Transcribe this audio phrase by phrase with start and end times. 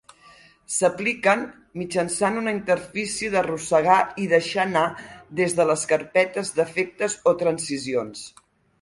[0.75, 1.43] S'apliquen
[1.81, 4.89] mitjançant una interfície d'arrossegar i deixar anar
[5.43, 8.31] des de les carpetes d'efectes o transicions.